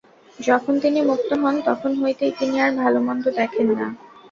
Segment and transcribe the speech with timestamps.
[0.39, 3.87] যখন তিনি মুক্ত হন, তখন হইতেই তিনি আর ভাল-মন্দ দেখেন না।